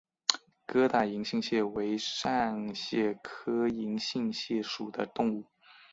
[0.65, 5.45] 疙瘩银杏蟹为扇蟹科银杏蟹属的动物。